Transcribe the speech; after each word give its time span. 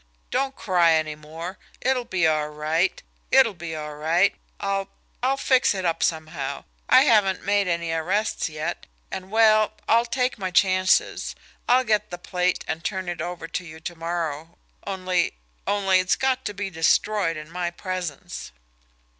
"Don't 0.31 0.55
cry 0.55 0.93
any 0.93 1.13
more. 1.13 1.59
It'll 1.79 2.05
be 2.05 2.25
all 2.25 2.49
right 2.49 3.03
it'll 3.29 3.53
be 3.53 3.75
all 3.75 3.93
right. 3.93 4.33
I'll 4.59 4.89
I'll 5.21 5.37
fix 5.37 5.75
it 5.75 5.85
up 5.85 6.01
somehow. 6.01 6.63
I 6.89 7.03
haven't 7.03 7.43
made 7.45 7.67
any 7.67 7.91
arrests 7.91 8.49
yet, 8.49 8.87
and 9.11 9.29
well, 9.29 9.73
I'll 9.87 10.05
take 10.07 10.39
my 10.39 10.49
chances. 10.49 11.35
I'll 11.69 11.83
get 11.83 12.09
the 12.09 12.17
plate 12.17 12.65
and 12.67 12.83
turn 12.83 13.07
it 13.09 13.21
over 13.21 13.47
to 13.49 13.63
you 13.63 13.79
to 13.81 13.95
morrow, 13.95 14.57
only 14.87 15.33
only 15.67 15.99
it's 15.99 16.15
got 16.15 16.45
to 16.45 16.53
be 16.55 16.71
destroyed 16.71 17.37
in 17.37 17.51
my 17.51 17.69
presence." 17.69 18.51